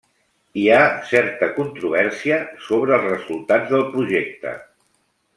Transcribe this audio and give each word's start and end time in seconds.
Hi 0.59 0.63
ha 0.69 0.77
certa 1.09 1.49
controvèrsia 1.57 2.39
sobre 2.69 2.95
els 2.97 3.05
resultats 3.11 3.69
del 3.75 3.85
projecte. 3.95 4.55